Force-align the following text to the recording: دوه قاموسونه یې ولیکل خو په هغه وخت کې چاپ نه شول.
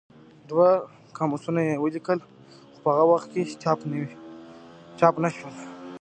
دوه 0.49 0.69
قاموسونه 1.17 1.61
یې 1.67 1.75
ولیکل 1.83 2.19
خو 2.73 2.77
په 2.83 2.89
هغه 2.97 3.05
وخت 3.13 3.27
کې 3.33 3.41
چاپ 4.99 5.13
نه 5.23 5.29
شول. 5.35 5.53